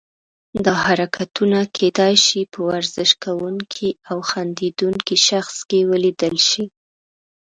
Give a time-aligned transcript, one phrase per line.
[0.65, 6.63] دا حرکتونه کیدای شي په ورزش کوونکي او خندیدونکي شخص کې ولیدل شي.